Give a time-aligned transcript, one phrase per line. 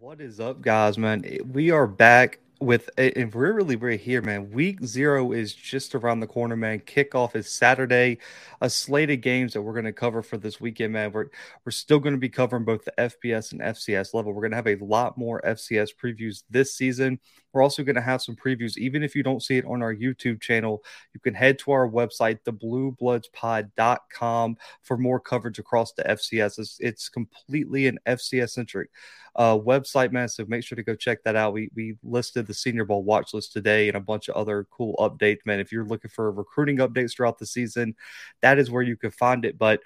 [0.00, 1.22] What is up, guys, man?
[1.52, 4.50] We are back with and we're really we're here, man.
[4.50, 6.80] Week zero is just around the corner, man.
[6.80, 8.16] Kickoff is Saturday.
[8.62, 11.12] A slate of games that we're going to cover for this weekend, man.
[11.12, 11.26] We're
[11.66, 14.32] we're still going to be covering both the FBS and FCS level.
[14.32, 17.20] We're going to have a lot more FCS previews this season.
[17.52, 19.94] We're also going to have some previews, even if you don't see it on our
[19.94, 20.82] YouTube channel.
[21.12, 26.58] You can head to our website, thebluebloodspod.com, for more coverage across the FCS.
[26.58, 28.90] It's, it's completely an FCS centric
[29.36, 30.28] uh, website, man.
[30.28, 31.52] So make sure to go check that out.
[31.52, 34.94] We we listed the Senior Bowl watch list today and a bunch of other cool
[34.98, 35.60] updates, man.
[35.60, 37.94] If you're looking for recruiting updates throughout the season,
[38.42, 39.58] that is where you can find it.
[39.58, 39.80] But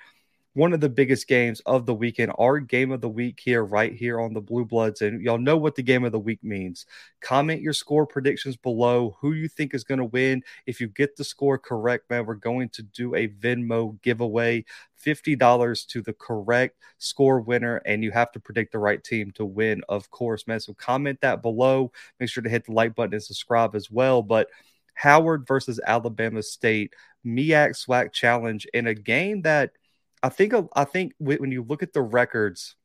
[0.54, 3.92] one of the biggest games of the weekend, our game of the week here, right
[3.92, 5.02] here on the Blue Bloods.
[5.02, 6.86] And y'all know what the game of the week means.
[7.20, 10.44] Comment your score predictions below, who you think is going to win.
[10.66, 14.64] If you get the score correct, man, we're going to do a Venmo giveaway.
[15.04, 19.44] $50 to the correct score winner, and you have to predict the right team to
[19.44, 20.60] win, of course, man.
[20.60, 21.92] So comment that below.
[22.20, 24.22] Make sure to hit the like button and subscribe as well.
[24.22, 24.48] But
[24.94, 26.94] Howard versus Alabama State,
[27.26, 29.72] MEAC SWAC challenge in a game that–
[30.22, 32.76] I think I think when you look at the records,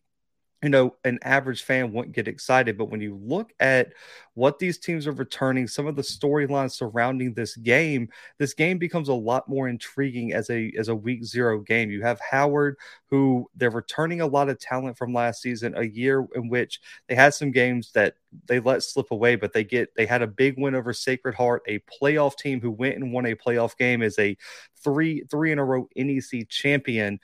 [0.62, 3.94] you know, an average fan wouldn't get excited, but when you look at
[4.34, 9.08] what these teams are returning, some of the storylines surrounding this game, this game becomes
[9.08, 11.90] a lot more intriguing as a as a week zero game.
[11.90, 16.28] You have Howard, who they're returning a lot of talent from last season, a year
[16.36, 20.06] in which they had some games that they let slip away, but they get they
[20.06, 23.36] had a big win over Sacred Heart, a playoff team who went and won a
[23.36, 24.36] playoff game as a
[24.84, 27.20] three three in a row NEC champion.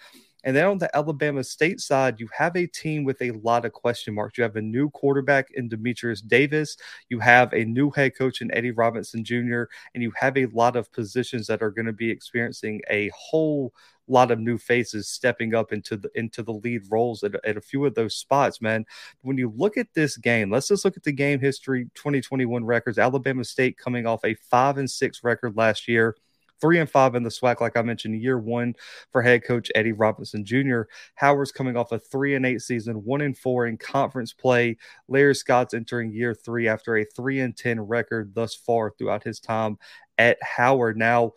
[0.45, 3.73] And then on the Alabama State side, you have a team with a lot of
[3.73, 4.37] question marks.
[4.37, 6.77] You have a new quarterback in Demetrius Davis.
[7.09, 9.63] You have a new head coach in Eddie Robinson Jr.
[9.95, 13.73] And you have a lot of positions that are going to be experiencing a whole
[14.07, 17.61] lot of new faces stepping up into the into the lead roles at, at a
[17.61, 18.85] few of those spots, man.
[19.21, 22.99] When you look at this game, let's just look at the game history 2021 records.
[22.99, 26.15] Alabama State coming off a five and six record last year
[26.61, 28.75] three and five in the SWAC, like I mentioned, year one
[29.11, 30.83] for head coach Eddie Robinson Jr.
[31.15, 34.77] Howard's coming off a three and eight season, one and four in conference play.
[35.07, 39.39] Larry Scott's entering year three after a three and ten record thus far throughout his
[39.39, 39.77] time
[40.17, 40.97] at Howard.
[40.97, 41.33] Now,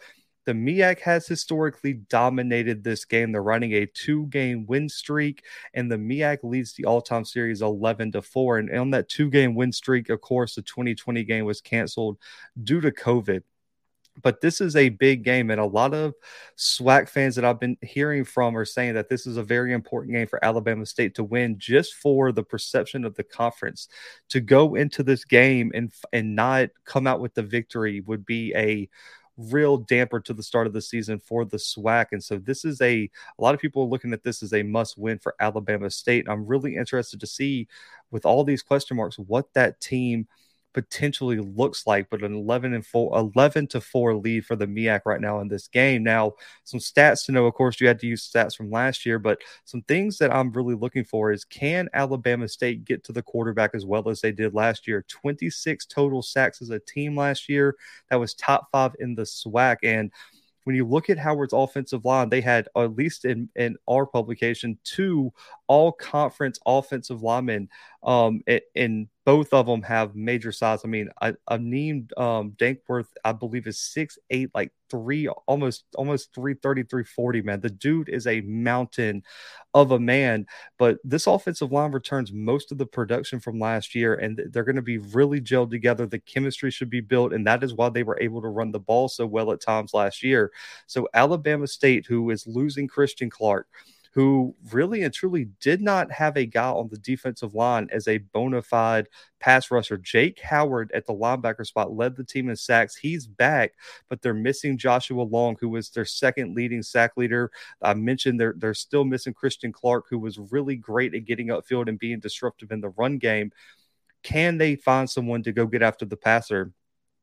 [0.49, 3.33] the MEAC has historically dominated this game.
[3.33, 8.23] They're running a two-game win streak, and the MEAC leads the all-time series 11 to
[8.23, 8.57] four.
[8.57, 12.17] And on that two-game win streak, of course, the 2020 game was canceled
[12.63, 13.43] due to COVID
[14.23, 16.15] but this is a big game and a lot of
[16.57, 20.15] SWAC fans that I've been hearing from are saying that this is a very important
[20.15, 23.89] game for Alabama State to win just for the perception of the conference
[24.31, 28.53] to go into this game and and not come out with the victory would be
[28.55, 28.89] a
[29.39, 32.07] real damper to the start of the season for the SWAC.
[32.13, 33.09] And so this is a
[33.39, 36.27] a lot of people are looking at this as a must win for Alabama State.
[36.29, 37.69] I'm really interested to see
[38.11, 40.27] with all these question marks what that team
[40.79, 45.01] potentially looks like, but an 11 and 4, 11 to 4 lead for the MEAC
[45.05, 46.05] right now in this game.
[46.05, 49.19] Now, some stats to know, of course, you had to use stats from last year,
[49.19, 53.25] but some things that I'm really looking for is can Alabama State get to the
[53.25, 55.05] quarterback as well as they did last year?
[55.09, 57.75] 26 total sacks as a team last year.
[58.09, 59.79] That was top five in the SWAC.
[59.83, 60.13] And
[60.69, 64.79] when you look at Howard's offensive line, they had, at least in, in our publication,
[64.85, 65.33] two
[65.67, 67.71] all conference offensive linemen
[68.03, 68.43] um,
[68.77, 70.81] and both of them have major size.
[70.85, 75.85] I mean, I, I named um, Dankworth, I believe, is six eight, like three, almost
[75.97, 77.61] almost 330, 340, man.
[77.61, 79.23] The dude is a mountain
[79.75, 80.47] of a man.
[80.79, 84.77] But this offensive line returns most of the production from last year, and they're going
[84.77, 86.07] to be really gelled together.
[86.07, 88.81] The chemistry should be built, and that is why they were able to run the
[88.81, 90.53] ball so well at times last year.
[90.87, 93.67] So Alabama State, who is losing Christian Clark,
[94.19, 98.19] who really and truly did not have a guy on the defensive line as a
[98.19, 99.07] bona fide
[99.39, 99.97] pass rusher.
[99.97, 102.97] Jake Howard at the linebacker spot led the team in sacks.
[102.97, 103.75] He's back,
[104.09, 107.53] but they're missing Joshua Long, who was their second leading sack leader.
[107.81, 111.89] I mentioned they're they're still missing Christian Clark, who was really great at getting upfield
[111.89, 113.53] and being disruptive in the run game.
[114.25, 116.73] Can they find someone to go get after the passer?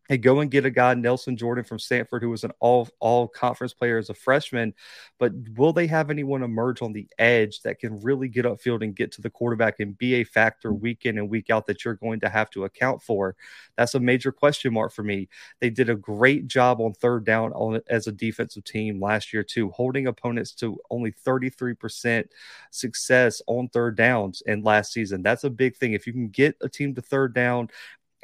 [0.07, 3.27] Hey, go and get a guy, Nelson Jordan from Stanford, who was an all all
[3.27, 4.75] conference player as a freshman.
[5.17, 8.95] But will they have anyone emerge on the edge that can really get upfield and
[8.95, 11.95] get to the quarterback and be a factor week in and week out that you're
[11.95, 13.35] going to have to account for?
[13.77, 15.27] That's a major question mark for me.
[15.59, 19.43] They did a great job on third down on as a defensive team last year
[19.43, 22.25] too, holding opponents to only 33%
[22.69, 25.23] success on third downs in last season.
[25.23, 25.93] That's a big thing.
[25.93, 27.69] If you can get a team to third down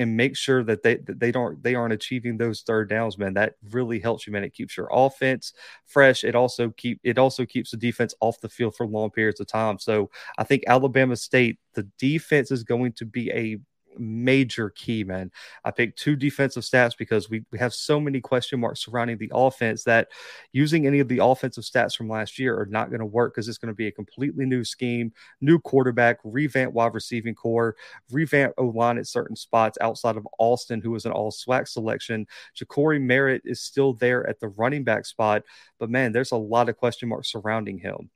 [0.01, 3.33] and make sure that they that they don't they aren't achieving those third downs, man.
[3.36, 4.44] That really helps you, man.
[4.44, 5.53] It keeps your offense
[5.86, 6.24] fresh.
[6.24, 9.48] It also keep it also keeps the defense off the field for long periods of
[9.48, 9.80] time.
[9.80, 13.57] So I think Alabama State, the defense is going to be a
[13.97, 15.31] major key, man.
[15.63, 19.31] I picked two defensive stats because we, we have so many question marks surrounding the
[19.33, 20.09] offense that
[20.51, 23.47] using any of the offensive stats from last year are not going to work because
[23.47, 25.11] it's going to be a completely new scheme,
[25.41, 27.75] new quarterback, revamp wide receiving core,
[28.11, 32.27] revamp O line at certain spots outside of Austin, who was an all SWAC selection.
[32.55, 35.44] Jacory Merritt is still there at the running back spot,
[35.79, 38.09] but man, there's a lot of question marks surrounding him.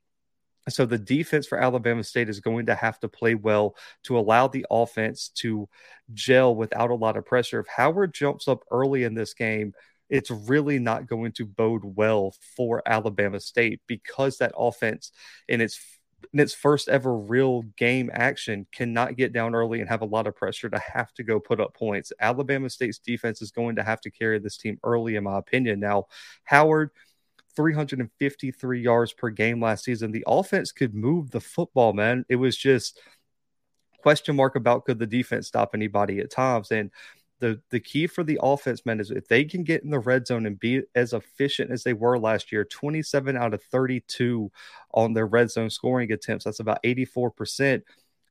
[0.68, 4.48] So the defense for Alabama State is going to have to play well to allow
[4.48, 5.68] the offense to
[6.12, 7.60] gel without a lot of pressure.
[7.60, 9.74] If Howard jumps up early in this game,
[10.08, 15.12] it's really not going to bode well for Alabama State because that offense
[15.48, 15.80] in its
[16.32, 20.26] in its first ever real game action cannot get down early and have a lot
[20.26, 22.12] of pressure to have to go put up points.
[22.20, 25.78] Alabama State's defense is going to have to carry this team early, in my opinion.
[25.78, 26.06] Now,
[26.44, 26.90] Howard
[27.56, 30.12] 353 yards per game last season.
[30.12, 32.24] The offense could move the football, man.
[32.28, 33.00] It was just
[34.02, 36.70] question mark about could the defense stop anybody at times.
[36.70, 36.90] And
[37.40, 40.26] the the key for the offense, man, is if they can get in the red
[40.26, 44.50] zone and be as efficient as they were last year, 27 out of 32
[44.94, 46.44] on their red zone scoring attempts.
[46.44, 47.84] That's about 84 percent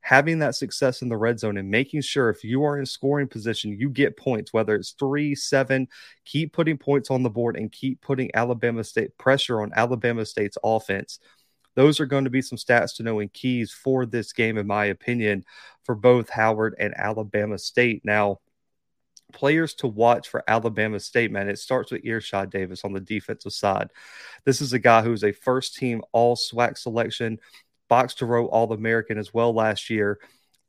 [0.05, 3.27] having that success in the red zone and making sure if you are in scoring
[3.27, 5.87] position, you get points, whether it's three, seven,
[6.25, 10.59] keep putting points on the board and keep putting Alabama State pressure on Alabama State's
[10.63, 11.17] offense.
[11.73, 14.67] Those are going to be some stats to know and keys for this game, in
[14.67, 15.43] my opinion,
[15.81, 18.05] for both Howard and Alabama State.
[18.05, 18.41] Now,
[19.33, 23.53] players to watch for Alabama State, man, it starts with Irshad Davis on the defensive
[23.53, 23.89] side.
[24.43, 27.39] This is a guy who's a first team all SWAC selection
[27.89, 30.19] BOXTOROW All American as well last year.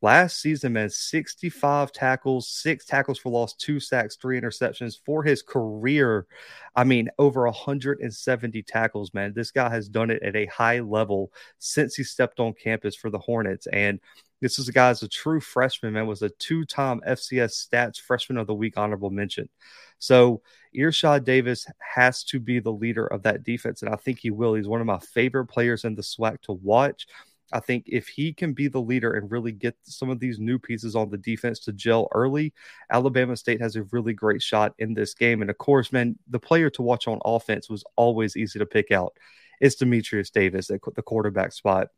[0.02, 5.40] Last season, man, 65 tackles, six tackles for loss, two sacks, three interceptions for his
[5.40, 6.26] career.
[6.74, 9.32] I mean, over 170 tackles, man.
[9.34, 13.08] This guy has done it at a high level since he stepped on campus for
[13.08, 13.66] the Hornets.
[13.68, 13.98] And
[14.42, 18.36] this is a guy a true freshman, man, was a two time FCS stats freshman
[18.36, 19.48] of the week honorable mention.
[19.98, 20.42] So
[20.76, 24.54] Irshad Davis has to be the leader of that defense, and I think he will.
[24.54, 27.06] He's one of my favorite players in the SWAC to watch.
[27.52, 30.58] I think if he can be the leader and really get some of these new
[30.58, 32.52] pieces on the defense to gel early,
[32.90, 35.42] Alabama State has a really great shot in this game.
[35.42, 38.90] And of course, man, the player to watch on offense was always easy to pick
[38.90, 39.16] out.
[39.60, 41.88] It's Demetrius Davis at the quarterback spot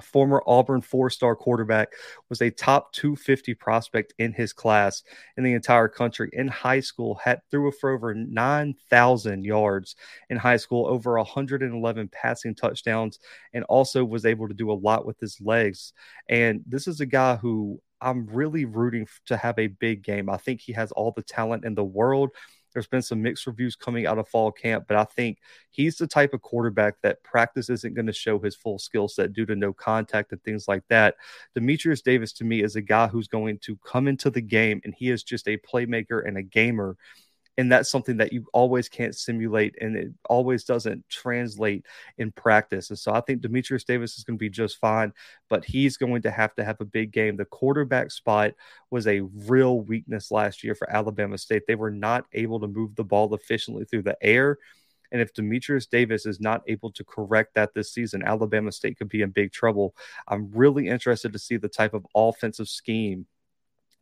[0.00, 1.88] former Auburn four star quarterback,
[2.28, 5.02] was a top 250 prospect in his class
[5.36, 6.30] in the entire country.
[6.32, 9.96] In high school, had threw for over 9,000 yards
[10.28, 13.18] in high school, over 111 passing touchdowns,
[13.52, 15.92] and also was able to do a lot with his legs.
[16.28, 20.30] And this is a guy who I'm really rooting to have a big game.
[20.30, 22.30] I think he has all the talent in the world.
[22.72, 25.38] There's been some mixed reviews coming out of fall camp, but I think
[25.70, 29.32] he's the type of quarterback that practice isn't going to show his full skill set
[29.32, 31.16] due to no contact and things like that.
[31.54, 34.94] Demetrius Davis to me is a guy who's going to come into the game and
[34.94, 36.96] he is just a playmaker and a gamer
[37.60, 41.84] and that's something that you always can't simulate and it always doesn't translate
[42.16, 45.12] in practice and so i think demetrius davis is going to be just fine
[45.50, 48.52] but he's going to have to have a big game the quarterback spot
[48.90, 52.94] was a real weakness last year for alabama state they were not able to move
[52.96, 54.56] the ball efficiently through the air
[55.12, 59.08] and if Demetrius Davis is not able to correct that this season, Alabama State could
[59.08, 59.92] be in big trouble.
[60.28, 63.26] I'm really interested to see the type of offensive scheme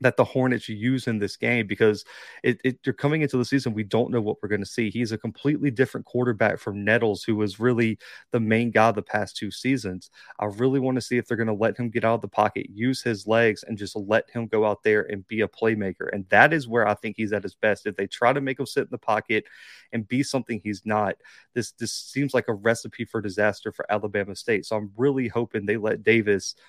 [0.00, 2.04] that the Hornets use in this game because
[2.42, 4.90] it, it, you're coming into the season, we don't know what we're going to see.
[4.90, 7.98] He's a completely different quarterback from Nettles, who was really
[8.30, 10.10] the main guy the past two seasons.
[10.38, 12.28] I really want to see if they're going to let him get out of the
[12.28, 16.08] pocket, use his legs, and just let him go out there and be a playmaker.
[16.12, 17.86] And that is where I think he's at his best.
[17.86, 19.44] If they try to make him sit in the pocket
[19.92, 21.16] and be something he's not,
[21.54, 24.64] this this seems like a recipe for disaster for Alabama State.
[24.66, 26.54] So I'm really hoping they let Davis–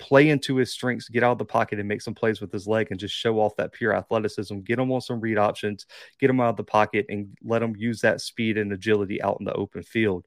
[0.00, 2.66] play into his strengths, get out of the pocket and make some plays with his
[2.66, 5.86] leg and just show off that pure athleticism, get him on some read options,
[6.18, 9.36] get him out of the pocket and let him use that speed and agility out
[9.38, 10.26] in the open field.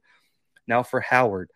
[0.68, 1.50] Now for Howard,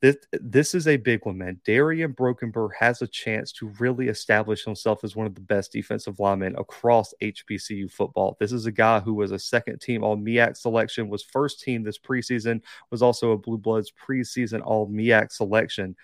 [0.00, 1.60] this, this is a big one, man.
[1.66, 6.18] Darien Brokenber has a chance to really establish himself as one of the best defensive
[6.18, 8.36] linemen across HBCU football.
[8.40, 11.82] This is a guy who was a second team All MEAC selection, was first team
[11.82, 15.96] this preseason, was also a Blue Bloods preseason All MEAC selection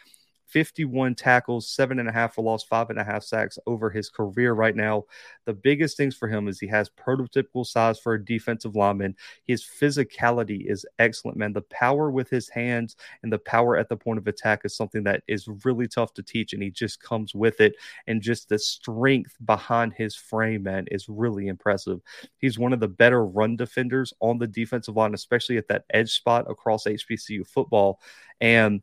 [0.46, 4.08] 51 tackles, seven and a half for loss, five and a half sacks over his
[4.08, 5.04] career right now.
[5.44, 9.16] The biggest things for him is he has prototypical size for a defensive lineman.
[9.44, 11.52] His physicality is excellent, man.
[11.52, 15.02] The power with his hands and the power at the point of attack is something
[15.04, 17.74] that is really tough to teach, and he just comes with it.
[18.06, 22.00] And just the strength behind his frame, man, is really impressive.
[22.38, 26.12] He's one of the better run defenders on the defensive line, especially at that edge
[26.12, 28.00] spot across HBCU football.
[28.40, 28.82] And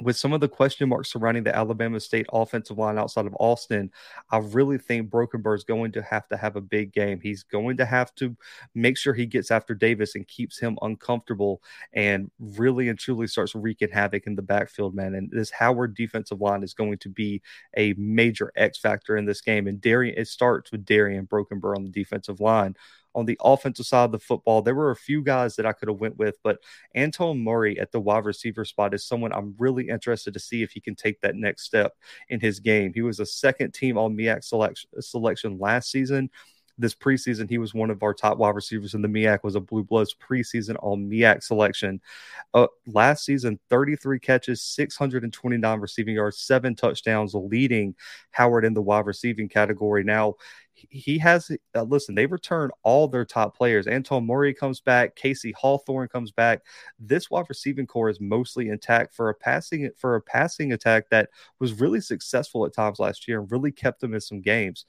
[0.00, 3.90] with some of the question marks surrounding the Alabama State offensive line outside of Austin,
[4.30, 7.20] I really think Brokenberg is going to have to have a big game.
[7.20, 8.36] He's going to have to
[8.74, 11.62] make sure he gets after Davis and keeps him uncomfortable
[11.92, 15.14] and really and truly starts wreaking havoc in the backfield, man.
[15.14, 17.42] And this Howard defensive line is going to be
[17.76, 19.66] a major X factor in this game.
[19.66, 22.76] And Darian, it starts with Darian Brokenberg on the defensive line
[23.14, 25.88] on the offensive side of the football, there were a few guys that I could
[25.88, 26.58] have went with, but
[26.96, 30.70] Antoine Murray at the wide receiver spot is someone I'm really interested to see if
[30.70, 31.92] he can take that next step
[32.28, 32.92] in his game.
[32.94, 36.30] He was a second team on MEAC selection, selection last season
[36.78, 39.60] this preseason, he was one of our top wide receivers in the MEAC, was a
[39.60, 42.00] Blue Bloods preseason all MEAC selection.
[42.54, 47.94] Uh, last season, 33 catches, 629 receiving yards, seven touchdowns, leading
[48.30, 50.04] Howard in the wide receiving category.
[50.04, 50.36] Now,
[50.90, 55.52] he has uh, listen they return all their top players antoine murray comes back casey
[55.52, 56.62] hawthorne comes back
[56.98, 61.30] this wide receiving core is mostly intact for a passing for a passing attack that
[61.58, 64.84] was really successful at times last year and really kept them in some games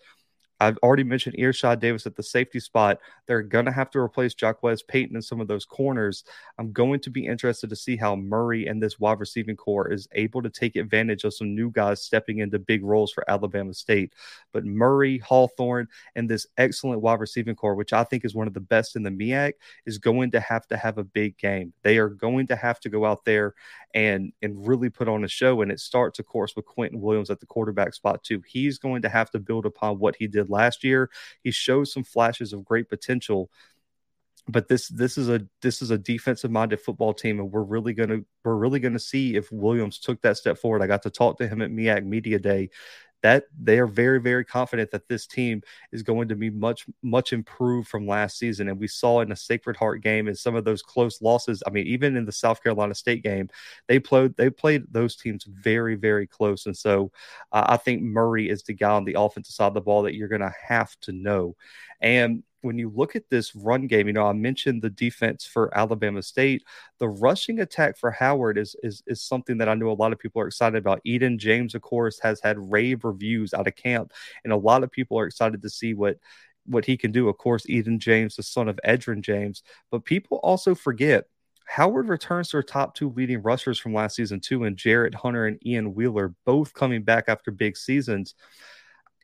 [0.60, 3.00] I've already mentioned Irshad Davis at the safety spot.
[3.28, 6.24] They're going to have to replace Jaquez Payton in some of those corners.
[6.58, 10.08] I'm going to be interested to see how Murray and this wide receiving core is
[10.14, 14.14] able to take advantage of some new guys stepping into big roles for Alabama State.
[14.52, 18.54] But Murray, Hawthorne, and this excellent wide receiving core, which I think is one of
[18.54, 19.54] the best in the MEAC,
[19.86, 21.74] is going to have to have a big game.
[21.84, 23.56] They are going to have to go out there
[23.94, 25.62] and and really put on a show.
[25.62, 28.42] And it starts, of course, with Quinton Williams at the quarterback spot too.
[28.46, 31.10] He's going to have to build upon what he did last year.
[31.44, 33.50] He shows some flashes of great potential
[34.50, 37.94] but this this is a this is a defensive minded football team and we're really
[37.94, 40.82] going to we're really going to see if Williams took that step forward.
[40.82, 42.70] I got to talk to him at MEAC Media Day
[43.22, 45.62] that they are very very confident that this team
[45.92, 48.70] is going to be much much improved from last season.
[48.70, 51.62] And we saw in a sacred heart game and some of those close losses.
[51.68, 53.50] I mean even in the south carolina state game
[53.88, 56.66] they played they played those teams very very close.
[56.66, 57.12] And so
[57.52, 60.16] uh, i think murray is the guy on the offensive side of the ball that
[60.16, 61.56] you're going to have to know.
[62.02, 65.76] And when you look at this run game, you know, I mentioned the defense for
[65.78, 66.64] Alabama State.
[67.00, 70.20] The rushing attack for Howard is is is something that I know a lot of
[70.20, 71.02] people are excited about.
[71.04, 74.14] Eden James, of course, has had rave reviews out of camp,
[74.44, 76.18] and a lot of people are excited to see what
[76.66, 77.30] what he can do.
[77.30, 81.26] Of course, Eden James, the son of Edgerrin James, but people also forget
[81.66, 85.46] Howard returns to our top two leading rushers from last season too, and Jarrett Hunter
[85.46, 88.34] and Ian Wheeler both coming back after big seasons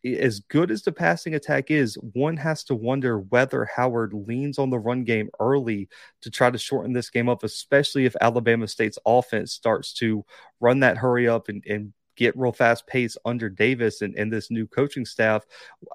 [0.06, 4.70] as good as the passing attack is, one has to wonder whether Howard leans on
[4.70, 5.90] the run game early
[6.22, 10.24] to try to shorten this game up, especially if Alabama State's offense starts to
[10.60, 14.50] run that hurry up and, and get real fast pace under Davis and, and this
[14.50, 15.44] new coaching staff.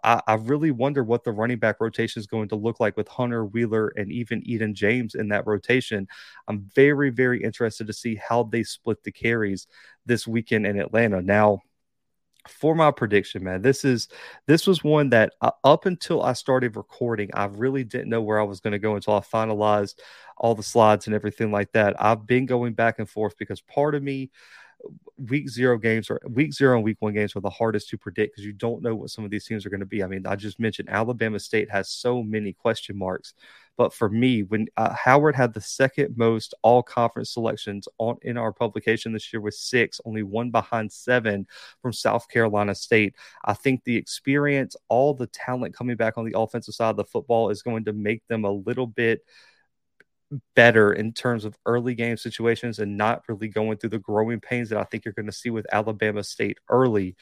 [0.05, 3.09] I, I, really wonder what the running back rotation is going to look like with
[3.09, 6.07] Hunter Wheeler and even Eden James in that rotation.
[6.47, 9.67] I'm very, very interested to see how they split the carries
[10.05, 11.23] this weekend in Atlanta.
[11.23, 11.61] Now,
[12.49, 14.09] for my prediction, man, this is
[14.47, 18.41] this was one that uh, up until I started recording, I really didn't know where
[18.41, 19.97] I was going to go until I finalized
[20.37, 22.01] all the slides and everything like that.
[22.03, 24.31] I've been going back and forth because part of me
[25.29, 28.35] week zero games or week zero and week one games are the hardest to predict
[28.35, 30.03] because you don't know what some of these teams are going to be.
[30.03, 33.35] I mean, I just mentioned Alabama State has so many question marks,
[33.77, 38.37] but for me, when uh, Howard had the second most all conference selections on in
[38.37, 41.47] our publication this year with six, only one behind seven
[41.81, 43.15] from South Carolina State.
[43.45, 47.05] I think the experience, all the talent coming back on the offensive side of the
[47.05, 49.25] football is going to make them a little bit
[50.55, 54.69] better in terms of early game situations and not really going through the growing pains
[54.69, 57.17] that I think you're going to see with Alabama State early.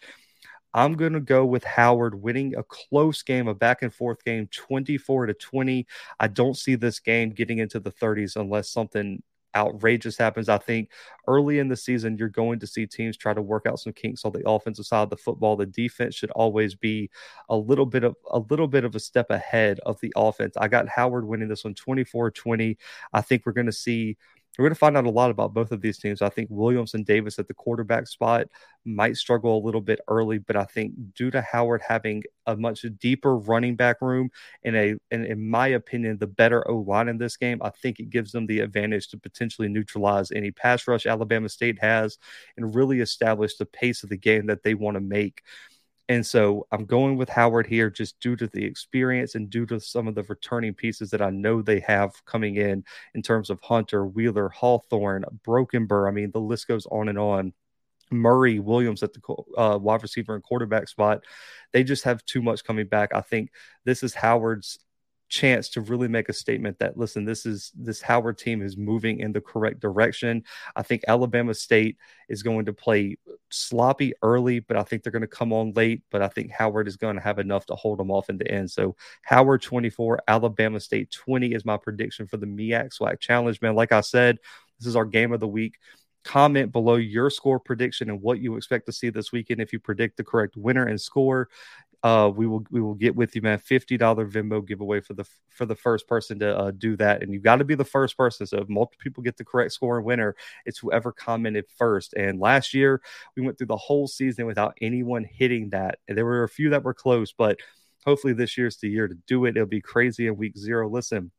[0.74, 4.48] I'm going to go with Howard winning a close game, a back and forth game,
[4.52, 5.86] 24 to 20.
[6.20, 9.22] I don't see this game getting into the 30s unless something
[9.56, 10.48] outrageous happens.
[10.48, 10.90] I think
[11.26, 14.24] early in the season, you're going to see teams try to work out some kinks
[14.24, 15.56] on the offensive side of the football.
[15.56, 17.10] The defense should always be
[17.48, 20.54] a little bit of a little bit of a step ahead of the offense.
[20.56, 22.76] I got Howard winning this one 24-20.
[23.12, 24.16] I think we're going to see
[24.58, 26.20] we're going to find out a lot about both of these teams.
[26.20, 28.48] I think Williams and Davis at the quarterback spot
[28.84, 32.84] might struggle a little bit early, but I think due to Howard having a much
[32.98, 34.30] deeper running back room
[34.64, 38.00] and a, and in my opinion, the better O line in this game, I think
[38.00, 42.18] it gives them the advantage to potentially neutralize any pass rush Alabama State has
[42.56, 45.42] and really establish the pace of the game that they want to make.
[46.08, 49.78] And so I'm going with Howard here just due to the experience and due to
[49.78, 52.84] some of the returning pieces that I know they have coming in
[53.14, 56.08] in terms of Hunter, Wheeler, Hawthorne, Broken Burr.
[56.08, 57.52] I mean, the list goes on and on.
[58.10, 59.20] Murray, Williams at the
[59.58, 61.24] uh, wide receiver and quarterback spot.
[61.72, 63.14] They just have too much coming back.
[63.14, 63.50] I think
[63.84, 64.78] this is Howard's
[65.28, 69.20] chance to really make a statement that listen this is this Howard team is moving
[69.20, 70.42] in the correct direction.
[70.74, 71.96] I think Alabama State
[72.28, 73.16] is going to play
[73.50, 76.88] sloppy early, but I think they're going to come on late, but I think Howard
[76.88, 78.70] is going to have enough to hold them off in the end.
[78.70, 83.74] So Howard 24, Alabama State 20 is my prediction for the MEAC SWAC Challenge, man.
[83.74, 84.38] Like I said,
[84.78, 85.76] this is our game of the week
[86.24, 89.78] comment below your score prediction and what you expect to see this weekend if you
[89.78, 91.48] predict the correct winner and score
[92.02, 93.58] uh, we will we will get with you, man.
[93.58, 97.32] Fifty dollar Venmo giveaway for the for the first person to uh, do that, and
[97.32, 98.46] you've got to be the first person.
[98.46, 102.14] So if multiple people get the correct score and winner, it's whoever commented first.
[102.14, 103.00] And last year
[103.36, 106.70] we went through the whole season without anyone hitting that, and there were a few
[106.70, 107.58] that were close, but
[108.04, 109.56] hopefully this year's the year to do it.
[109.56, 110.88] It'll be crazy in week zero.
[110.88, 111.32] Listen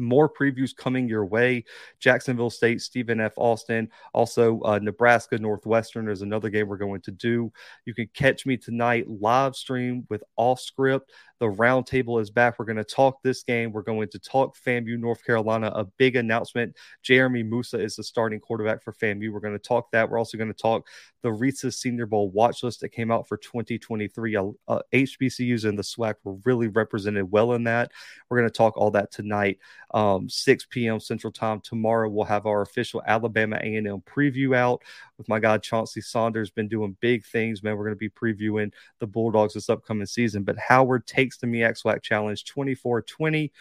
[0.00, 1.64] more previews coming your way.
[1.98, 3.32] Jacksonville State, Stephen F.
[3.36, 7.52] Austin, also uh, Nebraska Northwestern is another game we're going to do.
[7.84, 11.12] You can catch me tonight live stream with off script.
[11.40, 12.58] The roundtable is back.
[12.58, 13.72] We're going to talk this game.
[13.72, 15.72] We're going to talk FAMU North Carolina.
[15.74, 16.76] A big announcement.
[17.02, 19.32] Jeremy Moussa is the starting quarterback for FAMU.
[19.32, 20.10] We're going to talk that.
[20.10, 20.86] We're also going to talk
[21.22, 24.36] the Reese's Senior Bowl watch list that came out for 2023.
[24.36, 27.90] Uh, uh, HBCUs and the SWAC were really represented well in that.
[28.28, 29.58] We're going to talk all that tonight,
[29.92, 31.00] um, 6 p.m.
[31.00, 31.60] Central Time.
[31.60, 34.82] Tomorrow we'll have our official Alabama A&M preview out
[35.18, 36.50] with my guy Chauncey Saunders.
[36.50, 37.76] Been doing big things, man.
[37.76, 40.42] We're going to be previewing the Bulldogs this upcoming season.
[40.42, 43.52] But Howard takes takes the MEAC SWAC Challenge 2420.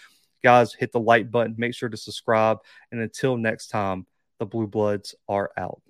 [0.43, 1.55] Guys, hit the like button.
[1.57, 2.59] Make sure to subscribe.
[2.91, 4.05] And until next time,
[4.39, 5.81] the Blue Bloods are out.